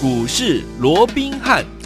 [0.00, 1.77] 股市罗宾汉。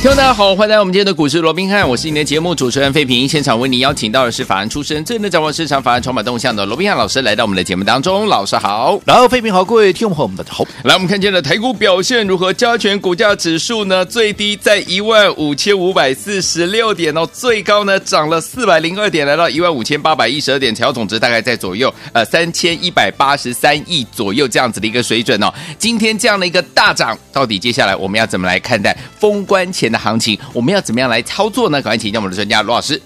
[0.00, 3.28] 听众大家好，欢迎来到我们今天的股市罗宾汉，我是你的节目主持人费平。
[3.28, 8.26] 现场为你邀请到的是法案出身、最能掌握市场法案筹码动向的罗宾汉老师，来到我们的节目当中。
[8.26, 10.64] 老师好，然后费平好，各位听众朋友们大家好。
[10.84, 12.50] 来，我们看见了台股表现如何？
[12.50, 25.52] 加权股价指数呢，最低在一万五千五百四十六点哦，最高呢涨了四百零二点，来到一万五千八百一十二点，成交总值大概在左右呃三千一百八十三亿左右这样子的一个水准哦。
[25.78, 30.38] 今天这样的一个大涨，到底接下来我们要怎么来看待封关前的行情？
[30.54, 30.70] 我们。
[30.70, 31.82] 要怎么样来操作呢？
[31.82, 33.02] 赶快请教我们的专家罗老师。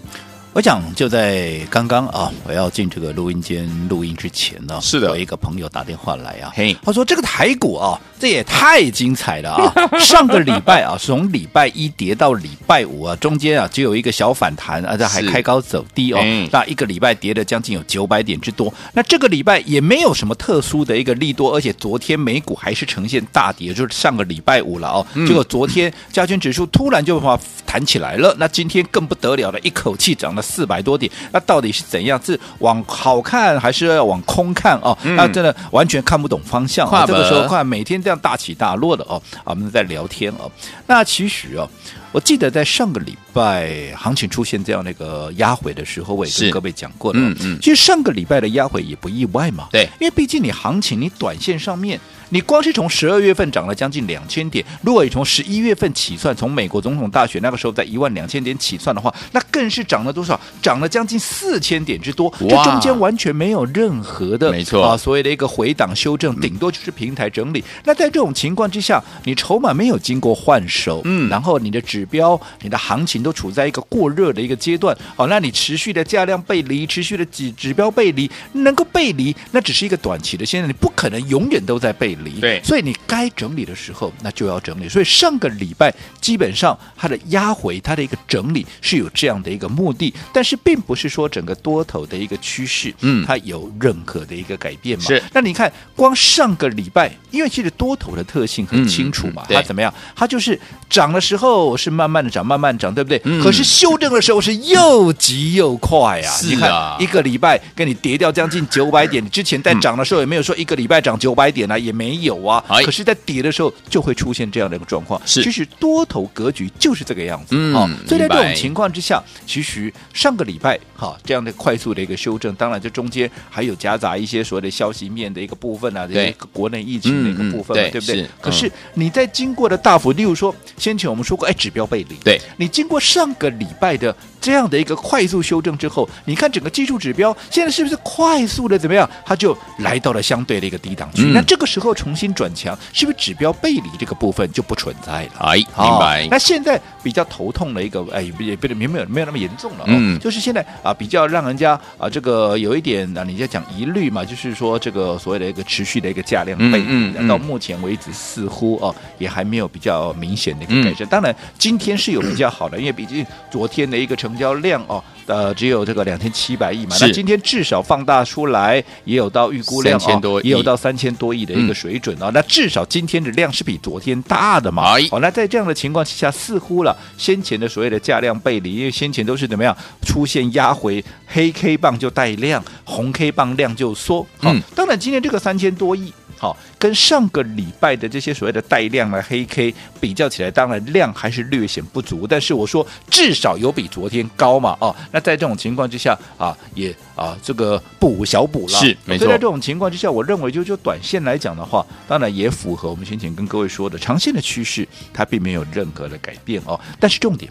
[0.54, 9.72] 我想就在刚刚啊，我要进这个录音间录音之前呢，是的，我一个朋友打电话来啊，嘿，他说这个台股啊，这也太精彩了啊！
[9.98, 16.20] 上个礼拜啊，从礼拜一跌到礼拜五啊，中间啊只有一个小反弹，而且还开高走低哦，
[16.52, 18.72] 那一个礼拜跌了将近有九百点之多。
[18.92, 25.04] 那这个礼拜也没有什么特殊的一个利多，而且昨天美股还是呈现大跌，就是上个礼拜五了哦。
[25.26, 30.43] 结果昨天加权指数突然就话弹起来了，那今天更不得了了，一口气涨了。
[30.44, 32.20] 四百多点，那到底是怎样？
[32.24, 34.96] 是往好看还是要往空看哦？
[35.02, 37.04] 嗯、那真的完全看不懂方向啊！
[37.06, 40.50] 这个时候看每天这样大起大落的哦，我们在聊天哦。
[40.86, 41.68] 那其实哦，
[42.12, 47.18] 我记得在上个礼拜行情出现这样的一个压回的时候，我也跟各位讲过了。
[47.20, 49.68] 嗯嗯，其实上个礼拜的压回也不意外嘛。
[49.72, 52.00] 对，因为毕竟你行情你短线上面。
[52.30, 60.40] 你光是从十二月份涨了将近两千点，如果你从十一月份起算，从美国总统大选那个时候在一万两千点起算的话，那更是涨了多少？
[60.60, 62.32] 涨了将近四千点之多。
[62.40, 67.60] 这中间完全没有任何的，没错啊，所谓的一个回档修正，顶多就是平台整理。
[67.60, 82.40] 嗯、那在这种情况之下，你筹码没有经过换手，嗯，然后你的指标、你的行情都处在一个过热的一个阶段，好，那你持续的价量背离，持续的指指标背离，能够背离，那只是一个短期的现在，你不可能永远都在背离。
[82.40, 84.88] 对，所以你该整理的时候，那就要整理。
[84.88, 95.04] 所以上个礼拜基本上它的压回，它的一个整理是有这样的一个目的，但是并不是说整个多头的一个趋势，嗯，它有任何的一个改变嘛？
[95.06, 95.22] 是。
[95.32, 99.92] 那你看，光上个礼拜，因为其实多头的特性很清楚嘛，嗯嗯、它怎么样？
[100.14, 100.58] 它就是
[100.90, 103.13] 涨的时候是慢慢的涨，慢慢涨，对不对？
[103.24, 106.38] 嗯、可是修正的时候是又急又快啊！
[106.44, 112.62] 你看一个礼拜给你跌掉将近九百点，你之前在涨的时候也没有说一个礼拜涨九百点啊，也没有啊。
[112.84, 115.20] 可是，在跌的时候就会出现这样的一个状况。
[115.24, 117.48] 是，其实多头格局就是这个样子。
[117.50, 128.26] 嗯，哦，所以在这种情况之下，其实上个礼拜哈这样的快速的一个修正，当然这中间还有夹杂一些所谓的消息面的一个部分啊，这个国内疫情的一个部分，对不对？
[128.40, 139.08] 可是你在经过的大幅，例如说先前我们说过，哎，指标背离，对你经过上个礼拜的这样的一个快速修正之后，你看整个技术指标现在是不是快速的怎么样？
[139.24, 141.22] 它就来到了相对的一个低档区。
[141.32, 145.30] 那这个时候重新转强，是不是指标背离这个部分就不存在了？
[145.38, 146.28] 哎，明白。
[146.30, 149.84] 那现在比较头痛的一个，哎，也不没有没有那么严重了。
[149.86, 161.06] 嗯，就是现在啊，比较让人家啊，这个有一点啊，你在讲疑虑嘛，就是说这个所谓的一个持续的一个价量背离，到目前为止似乎哦，也还没有比较明显的一个改善。
[161.06, 166.96] 当然，今天是有比较好的，因为毕竟昨天的一个成成交量哦，呃，只有这个两千七百亿嘛。
[167.00, 172.30] 那今天至少放大出来，也有到预估量三千多亿，也有到三千多亿的一个水准啊。
[172.34, 174.96] 那至少今天的量是比昨天大的嘛。
[175.08, 184.26] 好，那在这样的情况之下，似乎了先前的所谓的价量背离，因为先前都是怎么样出现压回，黑 K 棒就带量，红 K 棒量就缩。
[184.38, 186.12] 好，当然今天这个三千多亿。
[186.44, 199.24] 好，跟上个礼拜的这些所谓的带量的黑 K 比较起来，当然量还是略显不足，但是我说至少有比昨天高嘛，哦，那在这种情况之下啊，也啊这个不无小补了，是没错。
[199.24, 206.78] 所以在这种情况之下，我认为就就短线来讲的话，当然也符合我们先前跟各位说的长线的趋势，它并没有任何的改变哦。
[207.00, 207.50] 但是重点，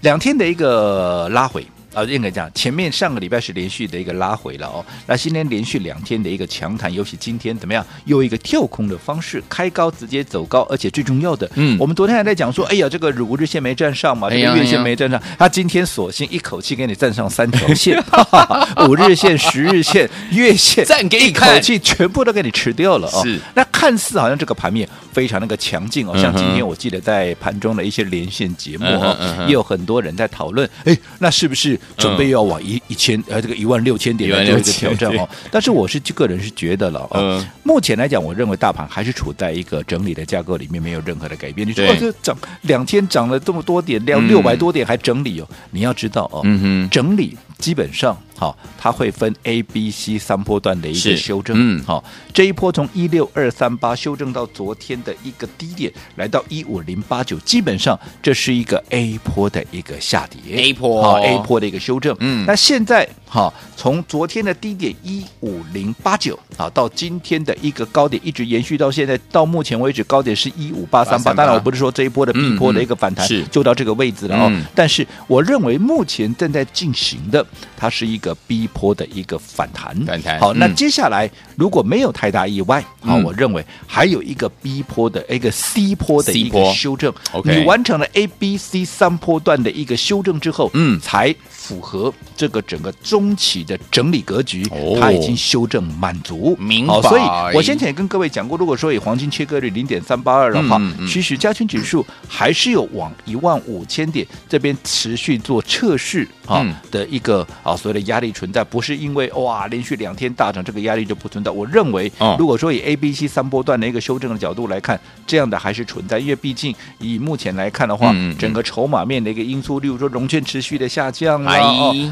[0.00, 1.64] 两天的一个拉回。
[1.94, 18.02] 啊，应该讲，前面上个礼拜是连续的一个拉回了哦，那今天连续两天的一个强弹，尤其今天怎么样，又一个跳空的方式开高直接走高，而且最重要的，嗯，我们昨天还在讲说，哎呀，这个五日线没站上嘛，这个月线没站上，他今天索性一口气给你站上三条线，
[18.88, 23.22] 五日线、十日线、月线，站给你看，一口气全部都给你吃掉了哦。
[23.22, 31.78] 是，那看似好像这个盘面非常那个强劲哦，像今天我记得在盘中的一些连线节目哦，也有很多人在讨论，哎，那是不是？
[31.96, 41.66] 准备要往一一千呃这个一万六千点来做一个挑战哦，但是我是个人是觉得了哦，目前来讲，我认为大盘还是处在一个整理的架构里面，没有任何的改变。
[41.66, 45.48] 你说这涨两天涨了这么多点，两六百多点还整理哦？
[45.70, 46.42] 你要知道哦，
[46.90, 47.36] 整理。
[47.64, 51.56] 基本上好，它会分 A、B、C 三波段的一个修正。
[51.58, 60.56] 嗯，好，这一波从一六二三八修正到昨天的一个低点，来到一五零八九，基本上这是一个 A 波的一个下跌。
[60.58, 62.14] A 波，好，A 波的一个修正。
[62.20, 71.34] 嗯，那现在好，从昨天的低点一五零八九啊，到今天的一个高点，一直延续到现在，到目前为止高点是一五八三八。
[71.34, 77.44] 当然，我不是说这一波的 B 波的一个反弹就到这个位置了哦，嗯、但是我认为目前正在进行的，
[77.76, 79.92] 它是一个 B 波的一个反弹。
[80.06, 80.38] 反弹。
[80.38, 87.12] 好，那接下来如果没有太大意外，嗯、好，我认为还有一个 B 波的一个 C 波的一个修正。
[87.32, 96.56] OK，你完成了 A、B、C 三波段的一个修正之后，嗯，才符合这个整个中期的整理格局，哦、它已经修正满足。
[96.58, 97.00] 明白。
[97.02, 97.22] 所以
[97.54, 111.50] 我先前也跟各位讲过，如果说以黄金切割率零点三八二的话，嗯嗯、其实加权指数还是有往一万五千点这边持续做测试啊的一个啊所谓的压力存在，不是因为哇连续两天大涨，这个压力就不存在。
[111.50, 121.54] 我认为，如果说以 A、B、C 三波段的一个修正的角度来看，这样的还是存在，因为毕竟以目前来看的话，整个筹码面的一个因素，例如说融券持续的下降啊，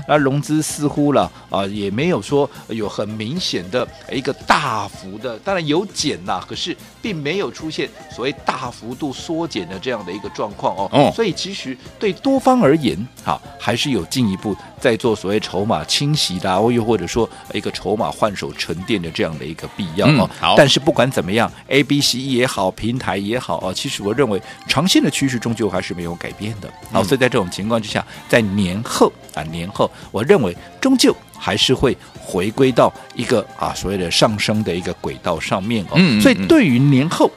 [0.07, 10.89] 那融资似乎了啊也没有说有很明显的一个大幅的，当然有减呐，可是并没有出现所谓大幅度缩减的这样的一个状况哦。
[10.93, 20.29] 哦，所以其实对多方而言，哈，还是有进一步在做所谓筹码清洗的，又或者说一个筹码换手沉淀的这样的一个必要哦。
[20.39, 26.73] 好，但是不管怎么样，A、B、C 也好，平台也好啊，其实我认为长线的趋势终究还是没有改变的。
[26.93, 35.97] 好，所以在这种情况之下，在年后啊，年后我认为终究还是会回归到一个啊所谓的上升的一个轨道上面哦。
[36.21, 37.31] 所以对于年后。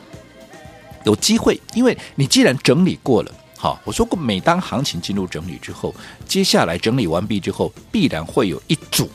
[1.05, 5.93] 有机会，因为你既然整理过了，好，我说过，每当行情进入整理之后，
[6.27, 9.07] 接下来整理完毕之后，必然会有一组。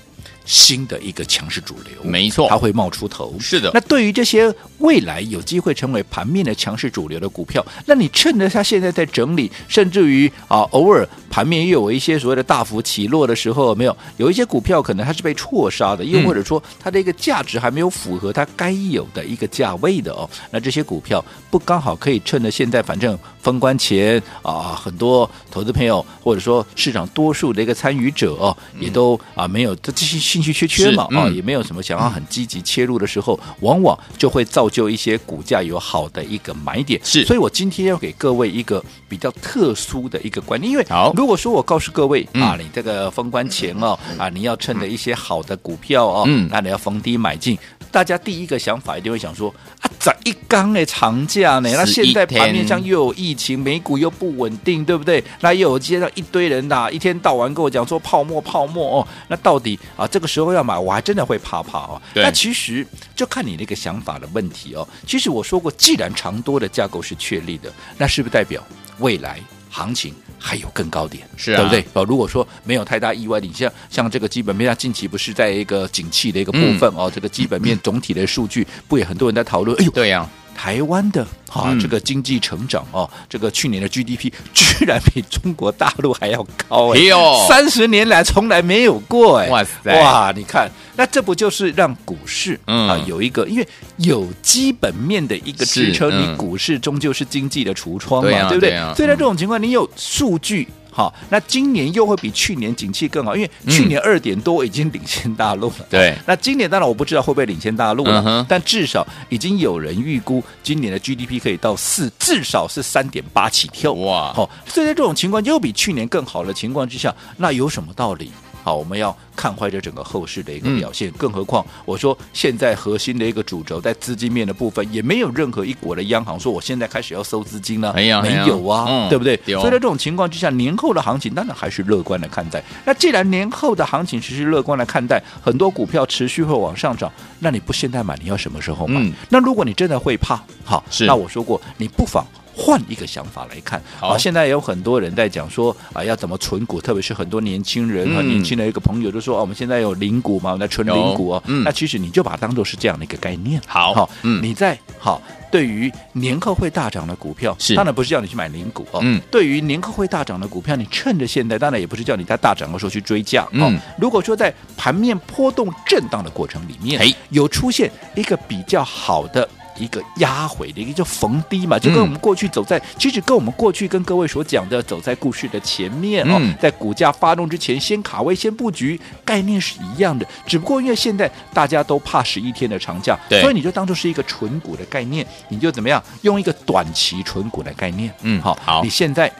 [0.51, 3.33] 新的一个强势主流，没错，它会冒出头。
[3.39, 20.29] 是的，那对于这些未来有机会成为盘面的强势主流的股票，那你趁着它现在在整理，甚至于啊，偶尔盘面又有一些所谓的大幅起落的时候，没有有一些股票可能它是被错杀的，又或者说它的一个价值还没有符合它该有的一个价位的哦。
[20.51, 30.40] 那这些股票不刚好可以趁着现在反正封关前啊，很多投资朋友或者说市场多数的一个参与者哦，也都啊没有这这些。
[30.43, 37.01] 兴趣缺缺嘛啊，也没有什么想要很积极切入的时候，往往就会造就一些股价有好的一个买点。
[37.05, 47.59] 是，所以我今天要给各位一个比较特殊的一个观念，因为如果说我告诉各位啊，你这个封关前哦啊，你要趁着一些好的股票哦，那你要逢低买进。
[47.91, 51.71] 大家第一个想法一定会想说啊，涨一缸的长假呢？
[51.75, 55.23] 那现在盘面上又有疫情，美股又不稳定，对不对？
[55.41, 62.01] 那又有街上一堆人呐、啊，一天到晚跟我讲说泡沫泡沫哦，那到底啊这个时候要买，我还真的会怕怕哦。
[62.15, 62.87] 对那其实
[63.17, 64.87] 就看你那个想法的问题哦。
[65.07, 68.63] 其实我说过，既然长多的架构是确立的，那是不是代表
[68.99, 71.85] 未来行情还有更高点，是啊，对不对？
[71.93, 79.77] 哦，如果说没有太大意外，你像像这个基本面，它近期不是在一个景气的一个部分、嗯、哦，这个基本面总体的数据，不也很多人在讨论？
[79.81, 80.31] 哎呦，对呀、啊。
[80.61, 89.99] 台湾的啊，嗯、这个经济成长哦，这个去年的 GDP 居然比中国大陆还要高哎呦，三十年来从来没有过哎，哇塞。
[89.99, 93.67] 哇，你看，那这不就是让股市、嗯、啊有一个，因为
[93.97, 98.69] 有基本面的一个支撑，嗯、你股市终究是经济的橱窗嘛，对，啊、对不对？
[98.69, 100.69] 对啊、所以在这种情况，你有数据。
[100.91, 105.75] 好，那今年又会比去年景气更好，因为去年二点多已经领先大陆了。
[105.81, 113.93] 嗯、对，那今年当然我不知道会不会领先大陆了，嗯、但至少已经有人预估今年的 GDP 可以到四，至少是三点八起跳。
[113.93, 118.31] 哇，好，所以在这种情况又比去年更好的情况之下，那有什么道理？
[118.63, 129.35] 好，我们要看坏这整个后市的一个表现，嗯、更何况我说现在核心的一个主轴在资金面的部分，也没有任何一国的央行说我现在开始要收资金了，没有，没有啊，嗯、对不对？
[129.55, 132.63] 哦、所以在这种情况之下，年后的行情当然还是乐观的看待。
[132.85, 139.01] 那既然年后的行情持续乐观的看待，很多股票持续会往上涨，那你不现在买，你要什么时候买？
[139.01, 142.25] 嗯、那如果你真的会怕，好，那我说过，你不妨。
[142.55, 151.43] 换一个想法来看，好啊，现在有很多人在讲说啊，要怎么存股，特别是很多年轻人啊、嗯、年轻的一个朋友就说，啊，我们现在有零股嘛，我们在存零股哦。
[151.47, 153.61] 嗯、那其实你就把它当做是这样的一个概念。
[153.67, 159.01] 好，好，嗯，你在好，对于年后会大涨的股票，是当然不是叫你去买零股哦。
[159.03, 163.47] 嗯，对于年后会大涨的股票，你趁着现在，当然也不是叫你在大涨的时候去追价。
[163.53, 169.49] 嗯，如果说在盘面波动震荡的过程里面，嘿有出现一个比较好的。
[169.81, 180.27] 一个压回的一个叫逢低嘛，就跟我们过去走在，嗯、其实跟我们过去跟各位所讲的走在故事的前面哦，嗯、在股价发动之前先卡位先布局，概念是一样的。
[180.47, 183.41] 只不过因为现在大家都怕十一天的长假，对。
[183.41, 189.33] 所以你就当做是一个纯股的概念，你就怎么样用一个短期纯股的概念，嗯，好，好，你现在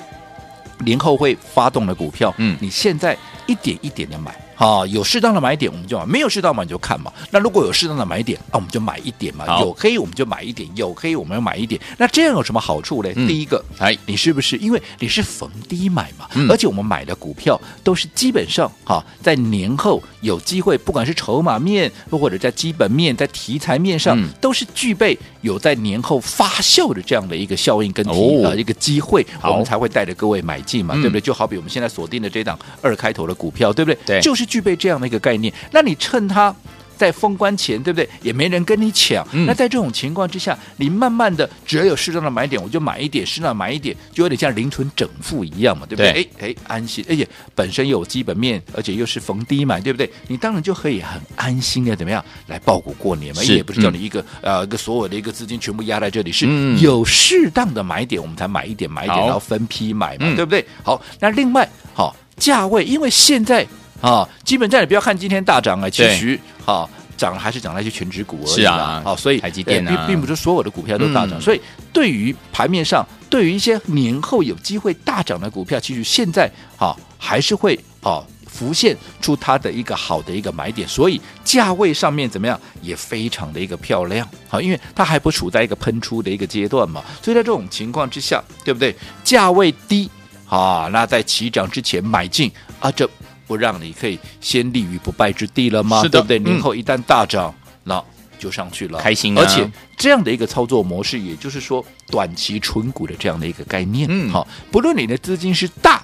[0.79, 3.17] 年后会发动的股票，嗯，你现在
[3.47, 4.35] 一点一点的买。
[4.61, 7.11] 啊，有适当的买点我们就买，没有适当买你就看嘛。
[7.31, 9.47] 那如果有适当的买点，那我们就买一点嘛。
[9.61, 11.81] 有黑我们就买一点，有黑我们要买一点。
[11.97, 13.11] 那这样有什么好处呢？
[13.17, 16.29] 嗯、第一个，哎，你是不是因为你是逢低买嘛？
[16.35, 31.21] 嗯、而且我们买的股票都是基本上哈，在年后有机会，不管是筹码面，或者在基本面、在题材面上，嗯、都是具备有在年后发酵的这样的一个效应跟题、哦、呃一个机会，我们才会带着各位买进嘛，嗯、对不对？
[31.23, 33.99] 就好比我们现在锁定的这档二开头的股票，对不对？
[34.05, 34.50] 对，就是。
[34.51, 36.55] 具备这样的一个概念，那你趁它
[36.99, 38.07] 在封关前，对不对？
[38.21, 39.27] 也没人跟你抢。
[39.33, 46.11] 嗯、那在这种情况之下，你慢慢的，只要有适当的买点，我就买一点；适当买一点，就有点像零存整付一样嘛，对不对？
[46.11, 50.11] 哎哎，安心，而且本身有基本面，而且又是逢低买，对不对？
[50.29, 53.43] 你当然就可以很安心的怎么样来报股过年嘛？
[53.45, 56.47] 也不是叫你一个、嗯、呃一个所有的一个资金全部压在这里，是
[56.81, 60.63] 有适当的买点，我们才买一点买一点，然后分批买嘛，嗯、对不对？
[60.83, 63.67] 好，那另外好价位，因为现在。
[64.01, 69.03] 啊，基本上你不要看今天大涨啊，其实哈涨还是涨那些全值股而已是啊。
[69.05, 71.61] 好，所以台积电并并不是所有的股票都大涨，所以
[71.93, 84.27] 对于盘面上，对于一些年后有机会大涨的股票，其实现在啊还是会啊浮现出它的一个好的一个买点，所以价位上面怎么样也非常的一个漂亮。
[84.49, 88.97] 好，因为它还不处在一个喷出的一个阶段嘛，所以在这种情况之下，对不对？
[89.23, 90.11] 价位低
[90.49, 93.07] 啊，那在起涨之前买进啊，这。
[93.51, 96.01] 不让你可以先立于不败之地了吗？
[96.03, 96.39] 对不对？
[96.39, 98.05] 年后一旦大涨，嗯、那
[98.39, 99.43] 就上去了，开心、啊。
[99.43, 104.07] 而且这样的一个操作模式，也就是说短期纯股的这样的一个概念。
[104.09, 106.01] 嗯，好，不论你的资金是大，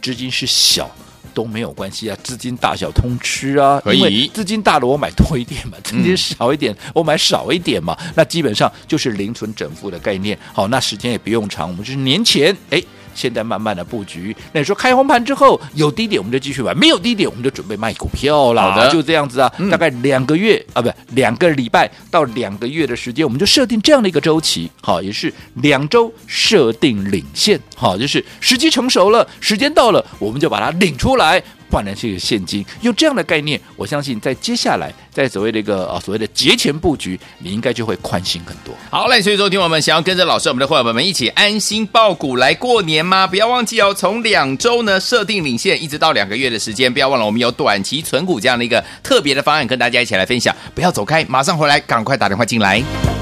[0.00, 0.88] 资金是小
[1.34, 3.82] 都没有关系啊，资金大小通吃啊。
[3.86, 7.98] 因为资金大的我买多一点嘛，资金少一点、嗯、我买少一点嘛。
[8.14, 10.38] 那基本上就是零存整付的概念。
[10.52, 12.80] 好，那时间也不用长，我们就是年前哎。
[13.16, 18.70] 现在慢慢的布局，那你说开红盘之后有低点，我们就继续买；没有低点，我们就准备卖股票了。
[18.70, 31.42] 好的，就这样子啊，嗯、大概两个月啊，不，两个礼拜到两个月的时间，我们就设定这样的一个周期，好，也是两周设定领现，好，就是时机成熟了，时间到了，我们就把它领出来。
[31.70, 38.74] 换来这个现金，用这样的概念，我相信在接下来，在所谓的一个啊所谓的节前布局，你应该就会宽心很多。
[38.90, 43.26] 好嘞，所以说听我们想要跟着老师，我们的伙伴们一起安心抱股来过年吗？
[43.26, 50.54] 不要忘记哦，从两周呢设定领现，一直到两个月的时间，不要忘了我们有短期存股这样的一个特别的方案，跟大家一起来分享。
[50.74, 53.15] 不要走开，马上回来，赶快打电话进来。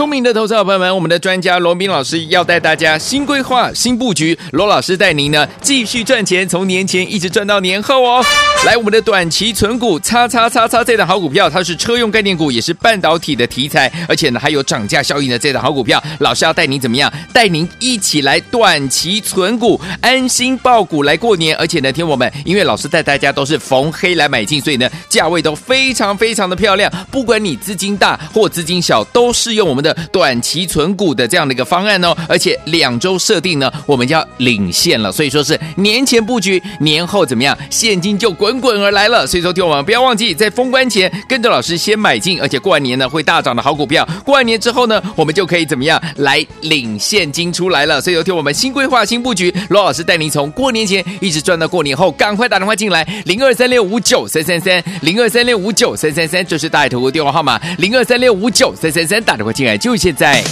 [0.00, 4.38] 聪明的投资者朋友们，我们的专家罗斌老师要带大家新规划、新布局。
[4.52, 8.24] 罗老师带您呢继续赚钱，从年前一直赚到年后哦。
[8.64, 16.02] 来，我们的短期存股，叉叉叉叉这档好股票，它是车用概念股，也是半导体的题材，而且呢还有涨价效应的这档好股票。
[16.20, 17.12] 老师要带您怎么样？
[17.30, 21.54] 带您一起来短期存股，安心抱股来过年。
[21.56, 26.90] 而且呢，听我们，因为老师带大家都是逢黑来买进，所以呢价位都非常非常的漂亮。
[27.10, 29.89] 不管你资金大或资金小，都适用我们的。
[30.12, 39.26] 短期存股的这样的一个方案哦，而且两周设定呢，我们就要领现了，所以说是年前布局，年后怎么样，现金就滚滚而来了。
[39.26, 48.00] 所以说，听我们不要忘记在封关前跟着老师先买进，而且过完年呢会大涨的好股票，过完年之后呢，我们就可以怎么样来领现金出来了。
[48.00, 59.76] 所以说，听我们新规划、新布局，罗老师带您从过年前一直赚到过年后，赶快打电话进来，零二三六五九三三三，零二三六五九三三三，这是大头的电话号码，零二三六五九三三三，打电话进来。
[59.80, 60.44] 就现在。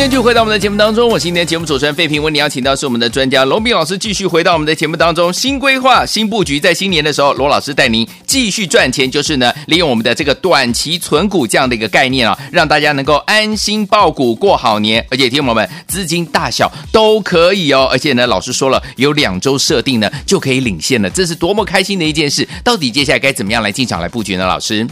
[0.00, 5.30] 今天就回到我们的节目当中，我是今天节目主持人费平，为你邀请到是我们的专家龙斌老师，继续回到我们的节目当中。
[5.30, 22.48] 新规划、新布局，在新年的时候，罗老师带您继续赚钱，就是呢，利用我们的这个短期存股这样的一个概念啊，让大家能够安心抱股过好年，而且听友们资金大小都可以哦，而且呢，老师说了，有两周设定呢就可以领现了，这是多么开心的一件事！
[22.64, 24.46] 到底接下来该怎么样来进场来布局呢？
[24.46, 24.86] 老师？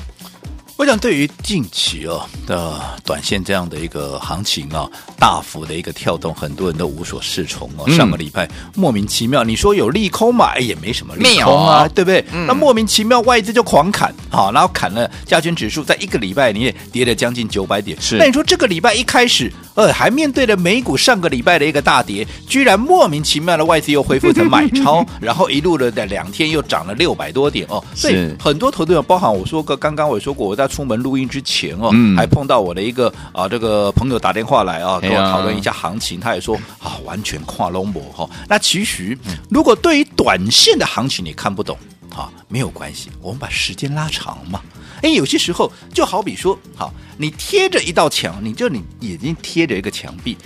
[0.79, 7.91] 我想，对于近期哦的短线这样的一个行情啊，大幅的一个跳动，很多人都无所适从哦。
[7.91, 10.53] 上个礼拜莫名其妙，你说有利空嘛？
[10.55, 12.25] 哎，也没什么利空啊，对不对？
[12.47, 18.01] 那莫名其妙外资就狂砍，好，然后砍了加权指数，在一个礼拜你也跌了将近九百点。
[18.01, 27.83] 是，那你说这个礼拜一开始，呃，还面对着美股上个礼拜的一个大跌，居然莫名其妙的外资又恢复成买超， 然后一路的在两天又涨了六百多点哦。
[27.97, 30.68] 所以很多投资者，包含我说过，刚刚我也说过，我在。
[30.69, 36.21] 出门录音之前哦，嗯、还碰到我的一个啊，这个朋友打电话来啊，跟我讨论一下行情。
[36.21, 38.29] 他也说啊，完全跨龙博哈。
[38.49, 39.19] 那其实，
[39.51, 41.77] 如果对于短线的行情你看不懂
[42.15, 44.61] 啊，没有关系，我们把时间拉长嘛。
[45.03, 50.37] 哎，有些时候就好比说，好，你贴着一道墙，你就你眼睛贴着一个墙壁。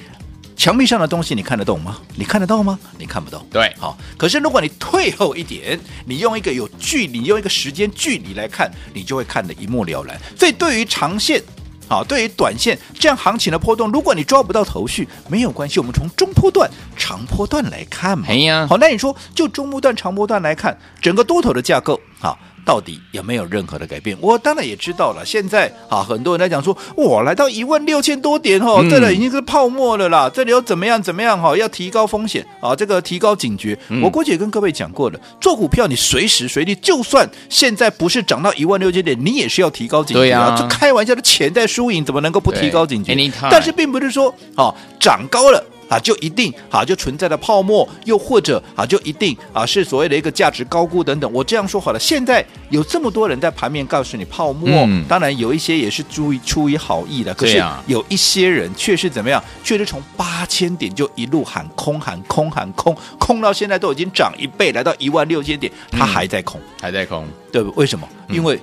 [0.63, 1.99] 墙壁上的东西你看得懂吗？
[2.15, 2.79] 你看得到吗？
[2.97, 3.45] 你看不到。
[3.51, 3.99] 对，好。
[4.17, 5.77] 可是如果你退后一点，
[6.07, 10.17] 你用一个有距离，用一个时间距离来看，你就会看得一目了然。
[10.39, 11.43] 所以对于长线，
[11.89, 18.27] 好，对于短线这样行情的波动，如果你抓不到头绪，没有关系，我们从中波段、长波段来看嘛。
[18.29, 22.39] 哎呀，好，那你说就中波段、长波段来看，整个多头的架构，好。
[22.65, 24.17] 到底有没有任何的改变？
[24.21, 25.25] 我当然也知道了。
[25.25, 30.31] 现在啊，很多人在讲说，我，来到一万六千多点哦，这里已经是泡沫了啦。
[30.33, 31.57] 这里又怎么样怎么样哈？
[31.57, 33.79] 要提高风险啊，这个提高警觉。
[34.03, 40.55] 我过去也跟各位讲过了，做股票你随时随地，就算现在不是涨到一万六千点，你也是要提高警觉啊。
[40.57, 43.13] 这开玩笑的钱在输赢，怎么能够不提高警觉？
[43.51, 45.65] 但是并不是说啊，涨高了。
[45.93, 51.31] 啊，就一定啊，就存在的泡沫，又或者啊，就一定啊，是所谓的一个价值高估等等。
[51.31, 59.45] 我这样说好了，现在有这么多人在盘面告诉你泡沫，嗯、当然有一些也是出于出于好意的，可是有一些人却是怎么样？
[59.63, 67.71] 却是从八千点就一路喊空喊空喊空，空到现在都已经涨一倍，来到一万六千点，他还在空，还在空，对不？
[67.79, 68.09] 为什么？
[68.31, 68.59] 因为。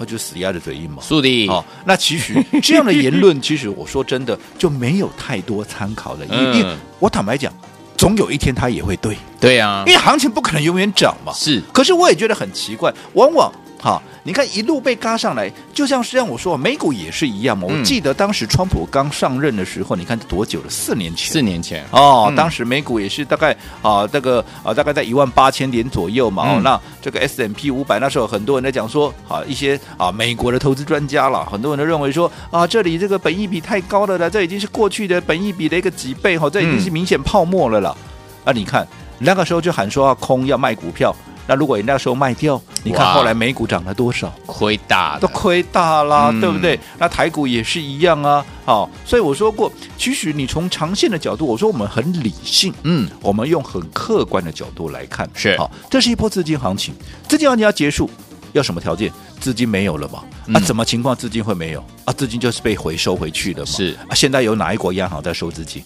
[0.00, 1.62] 他就死鸭子嘴硬嘛，速递哦。
[1.84, 6.24] 那其实这样的言论，其实我说真的就没有太多参考的。
[6.24, 6.64] 因为
[6.98, 7.52] 我坦白讲，
[7.98, 11.34] 总有一天他也会对，对啊，因为行情不可能永远涨嘛。
[11.34, 13.52] 是，可是我也觉得很奇怪，往往。
[13.82, 17.66] 好，你看一路被嘎上来，就像是让我说，美股也是一样嘛。
[17.70, 20.68] 嗯、我记得当时川普刚上任的时候，你看多久了？
[20.68, 21.32] 四年前。
[21.32, 26.44] 四年前哦，嗯、当时美股也是大概啊，这个啊，大概在一万八千点左右嘛。
[26.46, 37.96] 嗯、哦，那这个 S M P 五百那时候很多人在讲说，啊，一些啊美国的投资专家了，很多人都认为说，啊，这里这个本益比太高了了，这已经是过去的本益比的一个几倍哈，这已经是明显泡沫了了。
[38.44, 38.86] 嗯、啊，你看
[39.18, 41.16] 那个时候就喊说要空要卖股票。
[41.50, 44.32] 那如果你那时候卖掉，你看后来美股涨了多少？
[44.46, 46.78] 亏大，都亏大啦，嗯、对不对？
[46.96, 48.46] 那台股也是一样啊。
[48.64, 56.94] 好，所以我说过，其实你从长线的角度，我说我们很理性，嗯，我们用很客观的角度来看，是好，这是一波资金行情，
[57.26, 58.08] 资金行情要结束，
[58.52, 59.12] 要什么条件？
[59.40, 60.22] 资金没有了嘛？
[60.46, 61.84] 那、啊，什么情况资金会没有？
[62.04, 63.66] 啊，资金就是被回收回去的嘛。
[63.72, 65.82] 是啊，现在有哪一国央行在收资金？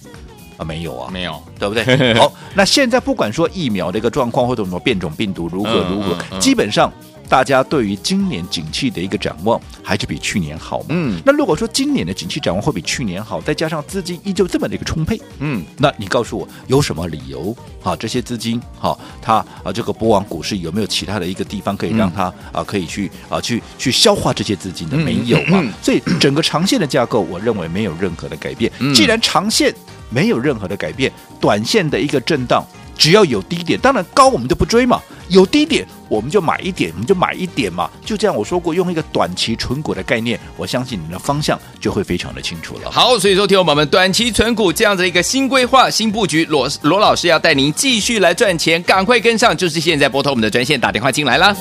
[0.57, 2.14] 啊，没有啊，没有，对不对？
[2.14, 6.93] 好，那现在不管说疫苗的一个状况，或者什么变种病毒如何如何，嗯嗯嗯、基本上
[7.35, 10.87] 大家对于今年景气的一个展望，还是比去年好嘛。
[10.90, 17.97] 嗯，那如果说今年的景气展望会比去年好，再加上资金依旧这么的一个充沛，嗯，那你告诉我有什么理由啊？
[17.97, 24.97] 这些资金好，它啊这个波往股市有没有其他的一个地方可以让它、嗯、啊可以去啊去去消化这些资金的？
[24.97, 25.59] 没有嘛。
[25.61, 28.70] 嗯嗯、所以整个长线的架构，我认为没有任何的改变。
[28.79, 29.75] 嗯、既然长线。
[30.11, 32.62] 没有任何的改变，短线的一个震荡，
[32.96, 38.35] 只要有低点，当然高我们就不追嘛，有低点我们就买一点，我们就买一点嘛，就这样。
[38.35, 42.90] 我说过，用一个短期存股的概念，我相信你的方向就会非常的清楚了。
[42.90, 51.54] 好，所以说，听我们短期存股这样的一个新规划、新布局，罗罗老师要带您继续来赚钱，赶快跟上，就是现在拨通我们的专线打电话进来啦。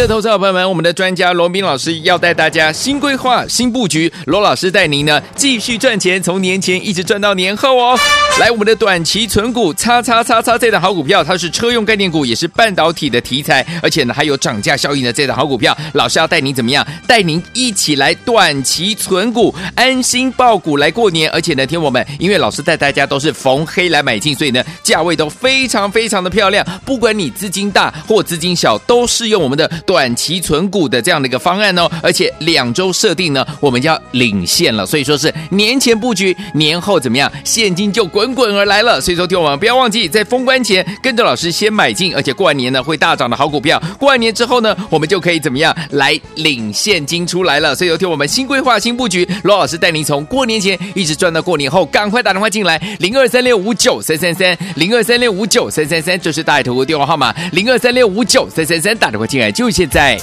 [0.00, 4.10] 的投资者朋友们，我们的专家罗宾老师要带大家新规划、新布局。
[4.24, 7.98] 罗老师带您呢继续赚钱，从年前一直赚到年后哦。
[8.38, 15.76] 来，我们的短期存股，叉叉叉叉这档好股票，它是车用概念股，也是半导体的题材，而且呢还有涨价效应的这档好股票。
[15.92, 16.86] 老师要带您怎么样？
[17.06, 21.28] 带您一起来短期存股，安心抱股来过年。
[21.30, 26.66] 而且呢，听我们，因为老师带大家都是逢黑来买进，所以呢价位都非常非常的漂亮。
[26.86, 29.70] 不管你资金大或资金小，都适用我们的。
[29.90, 39.00] 短期存股的这样的一个方案哦，而且两周设定呢，我们就要领现了，所以说是年前布局，年后怎么样，现金就滚滚而来了。
[39.00, 47.74] 所以说，听我们不要忘记在封关前跟着老师先买进，而且过完年呢会大涨的好股票，过完年之后呢，我们就可以怎么样来领现金出来了。
[47.74, 59.50] 所以，说听我们新规划、新布局，罗老师带您从过年前一直赚到过年后，赶快打电话进来，零二三六五九三三三，零二三六五九三三三，这是大爱投顾电话号码，零二三六五九三三三，打电话进来。
[59.50, 60.20] 就现在。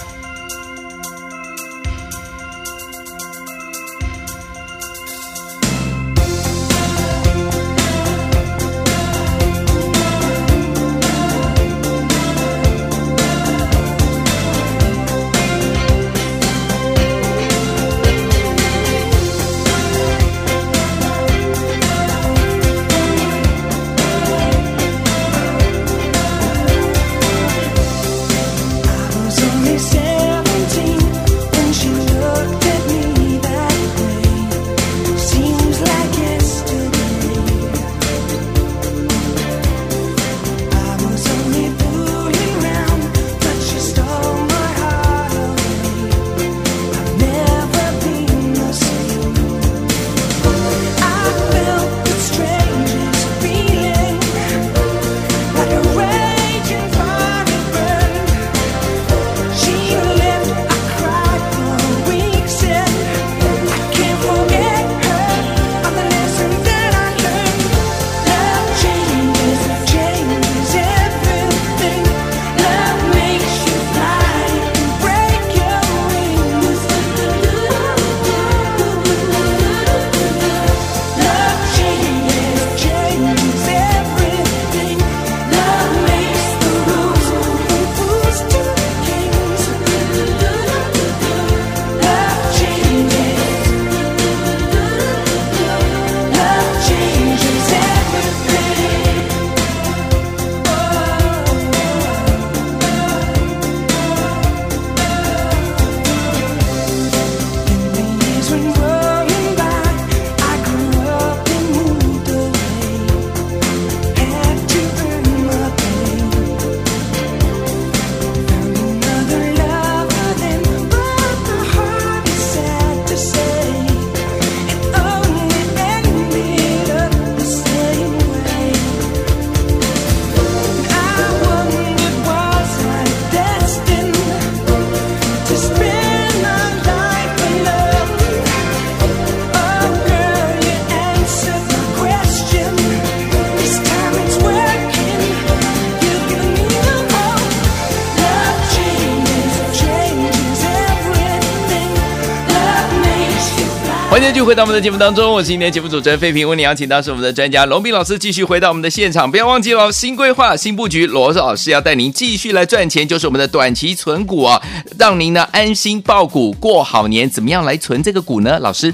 [154.47, 159.29] 回到我们的节目当中，我是今天节目主持人费平，为你邀请到是我们的专家龙斌老师，继续回到我们的现场。
[159.29, 164.61] 不要忘记了新规划、新布局，罗老师要带您继续来赚钱，就是我们的短期存股啊，
[164.97, 167.29] 让您呢安心抱股过好年。
[167.29, 168.57] 怎么样来存这个股呢？
[168.59, 168.93] 老师，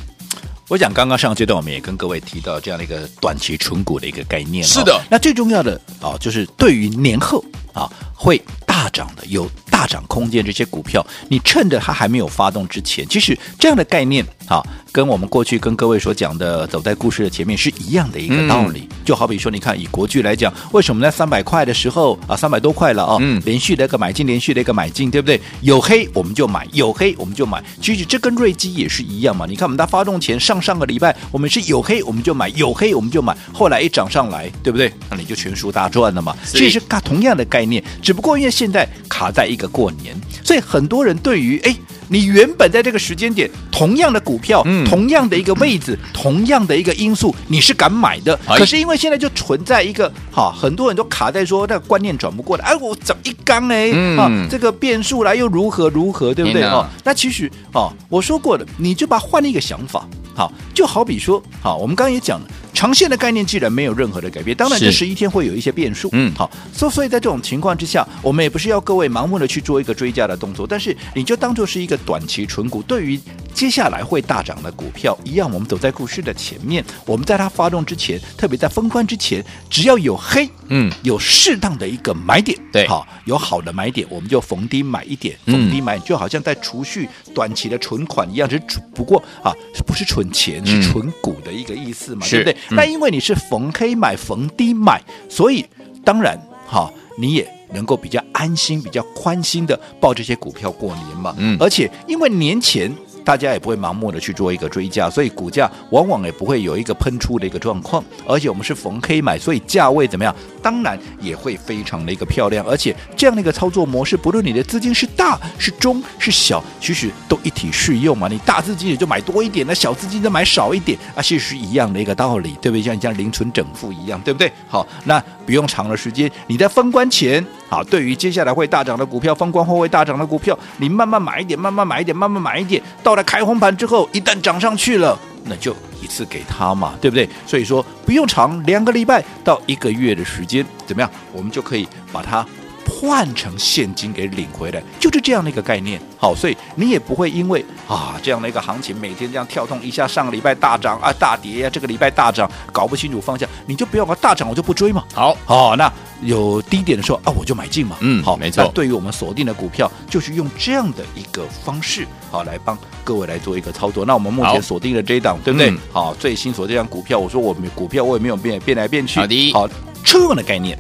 [0.70, 5.00] 我想刚刚上阶段我们也跟各位提到这样的一个短期存股的一个概念，是的。
[5.08, 14.64] 那最重要的啊，就是对于年后啊会大涨的有大涨空间这些股票，你趁着它还没有发动之前，其实这样的概念啊。
[14.94, 25.42] 跟我们过去跟各位所讲的走在故事的前面是一样的一个道理，嗯、就好比说，你看以国剧来讲，为什么在三百块的时候啊，三百多块了啊，嗯、连续的一个买进，连续的一个买进，对不对？
[25.62, 27.64] 有黑我们就买，有黑我们就买。
[27.82, 29.48] 其实这跟瑞基也是一样嘛。
[29.50, 34.94] 你看我们在发动前上上个礼拜，我们是有黑我们就买，有黑我们就买，后来一涨上来，对不对？
[35.10, 36.38] 那你就全输大赚了嘛。
[36.54, 41.76] 这是同样的概念，只不过因为现在卡在一个过年，所以很多人对于哎。
[42.14, 48.40] 你原本在这个时间点，同样的股票，嗯、同样的一个位置，嗯、 同样的一个因素，你是敢买的。
[48.46, 52.66] 哎、可是因为现在就存在一个哈，很多人都卡在说那个观念转不过来。
[52.66, 53.74] 哎，我怎么一刚呢？
[53.76, 56.62] 嗯、啊，这个变数来又如何如何，对不对？
[56.66, 66.10] 哦，那其实哦，我说过的，你就把换一个想法，好，就好比说，好，我们刚刚也讲了，长线的概念既然没有任何的改变，当然这十一天会有一些变数。
[66.12, 73.20] 嗯，好，所所以在这种情况之下，我们也不是要各位盲目的去做一个追加的动作，但是你就当做是一个短期存股，对于
[73.54, 88.60] 接下来会大涨的股票一样，我们走在股市的前面，我们在它发动之前，特别在封关之前，只要有黑，嗯，有适当的一个买点，对，好，有好的买点，我们就逢低买一点，逢低买，就好像在储蓄短期的存款一样，只
[88.94, 89.54] 不过啊，
[89.86, 92.58] 不是存钱，是存股的一个意思嘛，对不对？
[92.72, 95.66] 那因为你是逢黑买，逢低买，所以
[96.04, 96.38] 当然
[96.68, 101.36] 哈，你也能够比较安心、比较宽心的抱这些股票过年嘛。
[101.38, 102.92] 嗯，而且因为年前。
[103.24, 108.04] 大家也不会盲目的去做一个追加，所以股价往往也不会有一个喷出的一个状况。
[108.28, 110.36] 而且我们是逢黑买，所以价位怎么样？
[110.62, 112.66] 当然也会非常的一个漂亮。
[112.66, 118.28] 而且这样的一个操作模式，不论你的资金是大是中是小，其实都一体适用嘛。
[118.28, 122.82] 你大资金也就买多一点，那小资金就买少一点啊，其实是一样的一个道理，对不对？
[122.82, 124.52] 像像零存整付一样，对不对？
[124.68, 133.16] 好，那不用长的时间，你在封关前，好，对于接下来会大涨的股票，风光后会大涨的股票，你慢慢买一点，慢慢买一点，慢慢买一点，到。
[133.16, 137.28] 了开红盘之后，一旦涨上去了，那就一次给他嘛，对不对？
[137.48, 141.10] 所以说不用长，两个礼拜到一个月的时间，怎么样？
[141.32, 142.46] 我们就可以把它。
[142.90, 146.02] 换成现金给领回来，就是这样的一个概念。
[146.18, 155.04] 好，所以你也不会因为啊这样的一个行情，每天这样跳动一下，上个礼拜大涨啊大跌呀、啊，这个礼拜大涨，搞不清楚方向，你就不要把大涨我就不追嘛。
[155.14, 155.92] 好，好，那
[156.22, 157.98] 有低点的时候啊，我就买进嘛。
[158.00, 158.72] 嗯，好，没错。
[158.74, 164.06] 对于我们锁定的股票，就是用这样的一个方式，好来帮各位来做一个操作。
[164.06, 165.70] 那我们目前锁定的这一档，对不对？
[165.70, 169.20] 嗯、好，最新锁这张股票，我说我们股票我也没有变变来变去。
[169.20, 169.70] 好的，好，
[170.04, 170.78] 这样的概念。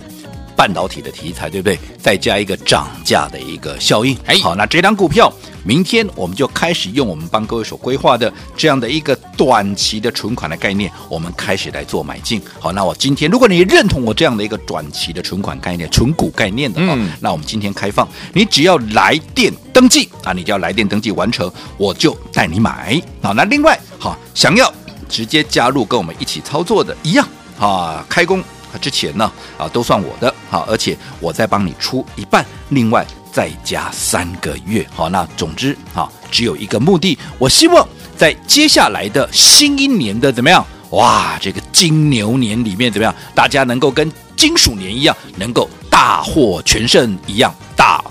[0.56, 1.78] 半导体的题材，对不对？
[2.02, 4.18] 再加一个涨价的一个效应。
[4.26, 5.32] 哎，好，那这档股票，
[5.63, 12.42] 明天我们就开始用我们帮各位所规划的这样的一个短期的存款的概念，我们开始来做买进。
[12.60, 23.02] 好，那我今天，如果你认同我这样的一个短期的存款概念、存股概念的话，嗯，那我们今天开放，你只要来电登记啊，你只要来电登记完成，我就带你买。
[23.22, 24.72] 好，那另外，好，想要
[25.10, 27.28] 直接加入跟我们一起操作的一样
[27.60, 28.44] 啊，开工。
[28.82, 37.84] 之前呢，啊，都算我的，好，而且我再帮你出一半，另外再加三个月，好，那总之，啊，只有一个目的，我希望
[38.16, 47.52] 在接下来的新一年的怎么样，哇，这个金牛年里面怎么样，大家能够跟金鼠年一样，能够大获全胜一样。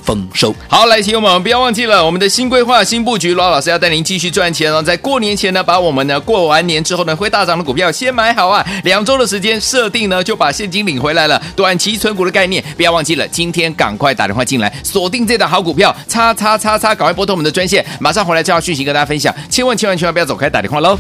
[0.03, 4.83] 大丰收，好，来，听友们不要忘记了我们的新规划、新布局，罗老师要带您继续赚钱哦。
[4.83, 8.65] 在过年前呢，把我们呢过完年之后呢会大涨的股票先买好啊。
[8.85, 11.41] 两周的时间设定呢，就把现金领回来了。
[11.55, 19.35] 短期存股的概念，不要忘记了，今天赶快打电话进来，锁定这档好股票，叉叉叉叉，赶快拨通我们的专线，马上回来就要讯息跟大家分享。
[19.49, 20.99] 千万千万千万不要走开，打电话喽。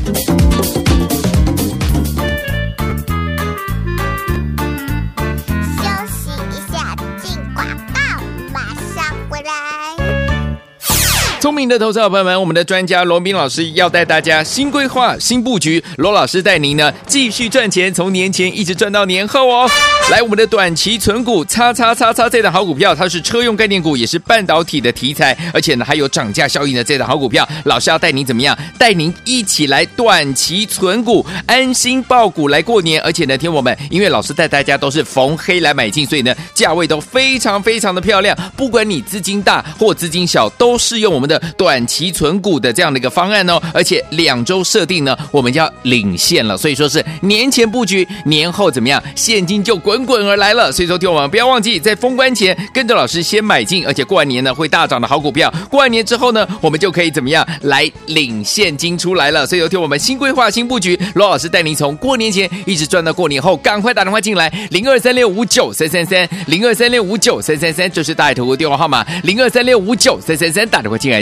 [11.42, 15.82] 聪明的投资者朋友们，我们的专家罗宾老师要带大家新规划、新布局。
[15.96, 19.68] 罗老师带您呢继续赚钱，从年前一直赚到年后哦。
[20.08, 27.48] 来，我们的短期存股，叉叉叉叉这档好股票，它是车用概念股，也是半导体的题材，而且呢还有涨价效应的这档好股票。
[27.64, 28.56] 老师要带您怎么样？
[28.78, 33.02] 带您一起来短期存股，安心抱股来过年。
[33.02, 38.36] 而且呢，听我们，因为老师带大家都是逢黑来买进，所以呢价位都非常非常的漂亮。
[38.56, 41.31] 不管你资金大或资金小，都适用我们的。
[41.56, 50.72] 短期存股的这样的一个方案哦，而且两周设定呢，我们就要领现了，所以说是年前布局，年后怎么样，现金就滚滚而来了。
[50.72, 59.46] 所以说，听我们不要忘记在封关前跟着老师先买进，而且过完年呢会大涨的好股票，过完年之后呢，我们就可以怎么样来领现金出来了。
[59.46, 71.21] 所以说，听我们新规划、新布局，罗老师带您从过年前一直赚到过年后，赶快打电话进来，零二三六五九三三三，零二三六五九三三三，这是大爱投顾电话号码，零二三六五九三三三，打电话进来。